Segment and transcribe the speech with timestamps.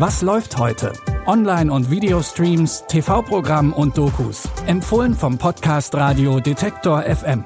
[0.00, 0.94] Was läuft heute?
[1.26, 4.48] Online- und Videostreams, TV-Programm und Dokus.
[4.66, 7.44] Empfohlen vom Podcast Radio Detektor FM.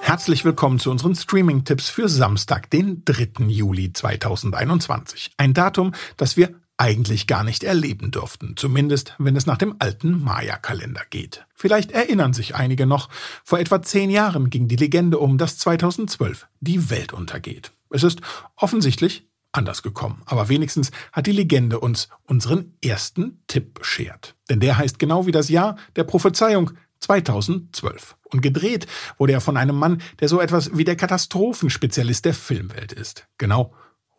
[0.00, 3.44] Herzlich willkommen zu unseren Streaming-Tipps für Samstag, den 3.
[3.48, 5.32] Juli 2021.
[5.36, 10.22] Ein Datum, das wir eigentlich gar nicht erleben dürften, zumindest wenn es nach dem alten
[10.22, 11.46] Maya-Kalender geht.
[11.54, 13.08] Vielleicht erinnern sich einige noch,
[13.44, 17.72] vor etwa zehn Jahren ging die Legende um, dass 2012 die Welt untergeht.
[17.90, 18.20] Es ist
[18.56, 24.34] offensichtlich anders gekommen, aber wenigstens hat die Legende uns unseren ersten Tipp beschert.
[24.50, 28.16] Denn der heißt genau wie das Jahr der Prophezeiung 2012.
[28.24, 28.86] Und gedreht
[29.18, 33.26] wurde er von einem Mann, der so etwas wie der Katastrophenspezialist der Filmwelt ist.
[33.38, 33.72] Genau,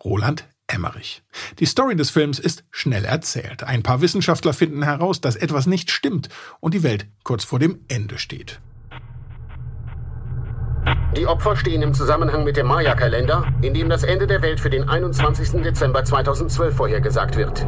[0.04, 1.24] Roland Emmerich.
[1.60, 3.64] Die Story des Films ist schnell erzählt.
[3.64, 7.80] Ein paar Wissenschaftler finden heraus, dass etwas nicht stimmt und die Welt kurz vor dem
[7.88, 8.60] Ende steht.
[11.16, 14.70] Die Opfer stehen im Zusammenhang mit dem Maya-Kalender, in dem das Ende der Welt für
[14.70, 15.64] den 21.
[15.64, 17.68] Dezember 2012 vorhergesagt wird.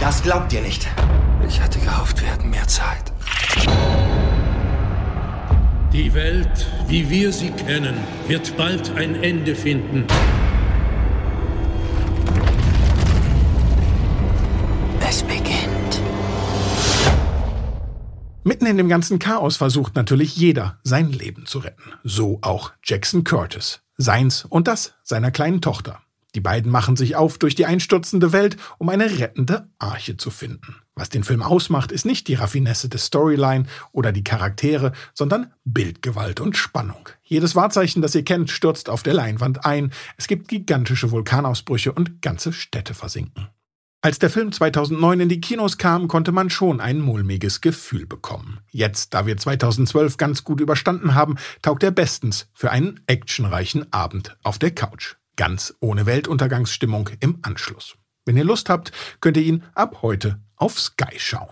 [0.00, 0.88] Das glaubt ihr nicht.
[1.48, 3.12] Ich hatte gehofft, wir hätten mehr Zeit.
[5.92, 7.96] Die Welt, wie wir sie kennen,
[8.28, 10.06] wird bald ein Ende finden.
[15.00, 16.00] Es beginnt.
[18.44, 21.92] Mitten in dem ganzen Chaos versucht natürlich jeder, sein Leben zu retten.
[22.04, 23.80] So auch Jackson Curtis.
[23.96, 26.00] Seins und das seiner kleinen Tochter.
[26.36, 30.76] Die beiden machen sich auf durch die einstürzende Welt, um eine rettende Arche zu finden.
[30.94, 36.40] Was den Film ausmacht, ist nicht die Raffinesse des Storyline oder die Charaktere, sondern Bildgewalt
[36.40, 37.08] und Spannung.
[37.22, 39.92] Jedes Wahrzeichen, das ihr kennt, stürzt auf der Leinwand ein.
[40.18, 43.48] Es gibt gigantische Vulkanausbrüche und ganze Städte versinken.
[44.02, 48.60] Als der Film 2009 in die Kinos kam, konnte man schon ein mulmiges Gefühl bekommen.
[48.68, 54.36] Jetzt, da wir 2012 ganz gut überstanden haben, taugt er bestens für einen actionreichen Abend
[54.42, 55.16] auf der Couch.
[55.36, 57.96] Ganz ohne Weltuntergangsstimmung im Anschluss.
[58.24, 61.48] Wenn ihr Lust habt, könnt ihr ihn ab heute auf Sky schauen.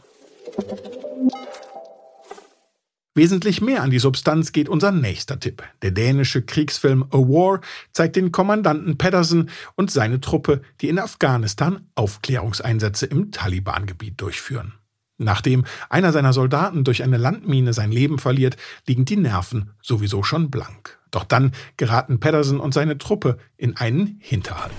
[3.17, 5.63] Wesentlich mehr an die Substanz geht unser nächster Tipp.
[5.83, 7.61] Der dänische Kriegsfilm A War
[7.93, 14.75] zeigt den Kommandanten Pedersen und seine Truppe, die in Afghanistan Aufklärungseinsätze im Taliban-Gebiet durchführen.
[15.17, 18.57] Nachdem einer seiner Soldaten durch eine Landmine sein Leben verliert,
[18.89, 20.99] liegen die Nerven sowieso schon blank.
[21.15, 24.73] Doch dann geraten Pedersen und seine Truppe in einen Hinterhalt.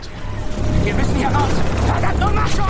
[0.84, 1.50] Wir müssen hier raus!
[1.88, 2.66] Verdammt nochmal schon!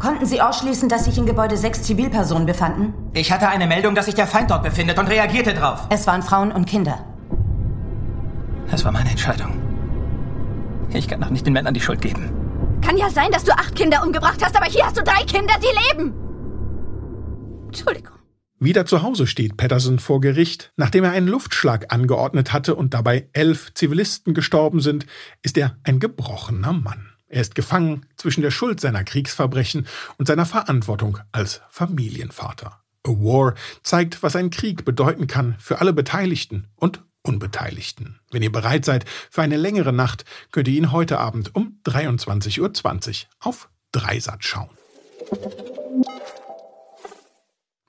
[0.00, 2.92] Konnten Sie ausschließen, dass sich in Gebäude sechs Zivilpersonen befanden?
[3.12, 5.86] Ich hatte eine Meldung, dass sich der Feind dort befindet und reagierte drauf.
[5.90, 6.98] Es waren Frauen und Kinder.
[8.68, 9.52] Das war meine Entscheidung.
[10.92, 12.32] Ich kann doch nicht den Männern die Schuld geben.
[12.84, 15.54] Kann ja sein, dass du acht Kinder umgebracht hast, aber hier hast du drei Kinder,
[15.62, 16.27] die leben.
[18.60, 20.72] Wieder zu Hause steht Patterson vor Gericht.
[20.76, 25.06] Nachdem er einen Luftschlag angeordnet hatte und dabei elf Zivilisten gestorben sind,
[25.42, 27.12] ist er ein gebrochener Mann.
[27.28, 29.86] Er ist gefangen zwischen der Schuld seiner Kriegsverbrechen
[30.16, 32.82] und seiner Verantwortung als Familienvater.
[33.06, 33.54] A War
[33.84, 38.18] zeigt, was ein Krieg bedeuten kann für alle Beteiligten und Unbeteiligten.
[38.32, 42.58] Wenn ihr bereit seid für eine längere Nacht, könnt ihr ihn heute Abend um 23.20
[42.60, 44.70] Uhr auf Dreisat schauen.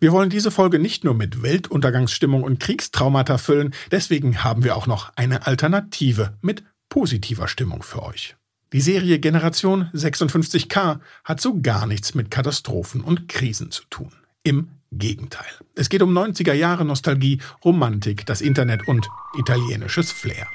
[0.02, 4.88] Wir wollen diese Folge nicht nur mit Weltuntergangsstimmung und Kriegstraumata füllen, deswegen haben wir auch
[4.88, 8.38] noch eine Alternative mit positiver Stimmung für euch.
[8.72, 14.14] Die Serie Generation 56K hat so gar nichts mit Katastrophen und Krisen zu tun.
[14.44, 15.52] Im Gegenteil.
[15.76, 20.48] Es geht um 90er Jahre Nostalgie, Romantik, das Internet und italienisches Flair.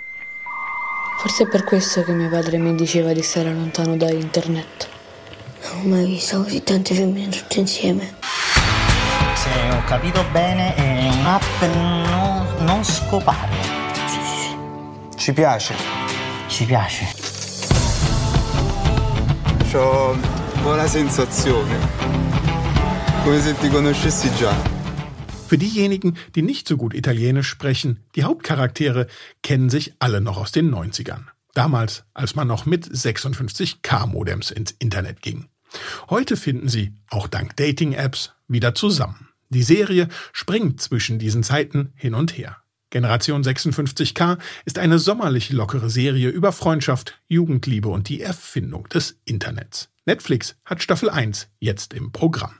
[1.18, 4.88] Forse è per questo che mio padre mi diceva di stare lontano da internet.
[5.64, 8.23] Non ho mai visto così tante femmine tutte insieme.
[9.44, 13.52] Se ho capito bene, è un'app no- non scopare.
[14.06, 15.18] Sì, sì, sì.
[15.18, 15.74] Ci piace.
[16.48, 17.04] Ci piace.
[19.74, 20.16] Ho
[20.62, 21.76] buona sensazione.
[23.22, 24.54] Come se ti conoscessi già.
[25.46, 29.08] Für diejenigen, die nicht so gut Italienisch sprechen, die Hauptcharaktere
[29.42, 31.26] kennen sich alle noch aus den 90ern.
[31.52, 35.48] Damals, als man noch mit 56K-Modems ins Internet ging.
[36.08, 39.28] Heute finden sie, auch dank Dating-Apps, wieder zusammen.
[39.48, 42.56] Die Serie springt zwischen diesen Zeiten hin und her.
[42.90, 49.90] Generation 56K ist eine sommerlich lockere Serie über Freundschaft, Jugendliebe und die Erfindung des Internets.
[50.06, 52.54] Netflix hat Staffel 1 jetzt im Programm.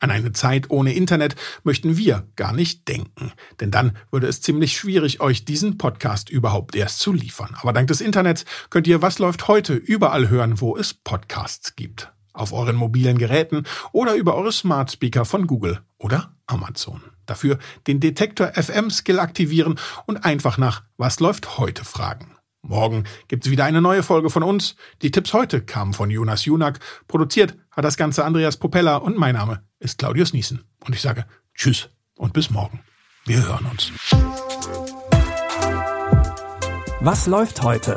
[0.00, 4.76] An eine Zeit ohne Internet möchten wir gar nicht denken, denn dann würde es ziemlich
[4.76, 7.54] schwierig, euch diesen Podcast überhaupt erst zu liefern.
[7.60, 12.10] Aber dank des Internets könnt ihr Was läuft heute überall hören, wo es Podcasts gibt.
[12.40, 17.02] Auf euren mobilen Geräten oder über eure Smart Speaker von Google oder Amazon.
[17.26, 22.36] Dafür den Detektor FM Skill aktivieren und einfach nach Was läuft heute fragen.
[22.62, 24.76] Morgen gibt's wieder eine neue Folge von uns.
[25.02, 26.78] Die Tipps heute kamen von Jonas Junak.
[27.08, 30.64] Produziert hat das Ganze Andreas Propeller und mein Name ist Claudius Niesen.
[30.84, 32.80] Und ich sage Tschüss und bis morgen.
[33.24, 33.92] Wir hören uns.
[37.00, 37.96] Was läuft heute?